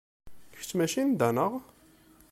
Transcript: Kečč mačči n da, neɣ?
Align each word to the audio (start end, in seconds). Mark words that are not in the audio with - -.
Kečč 0.57 0.71
mačči 0.77 1.01
n 1.03 1.09
da, 1.19 1.29
neɣ? 1.35 1.51